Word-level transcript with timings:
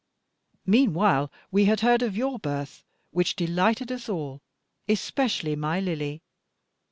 Meanwhile 0.65 1.31
we 1.51 1.65
had 1.65 1.81
heard 1.81 2.01
of 2.01 2.17
your 2.17 2.39
birth, 2.39 2.83
which 3.11 3.35
delighted 3.35 3.91
us 3.91 4.09
all, 4.09 4.41
especially 4.89 5.55
my 5.55 5.79
Lily. 5.79 6.23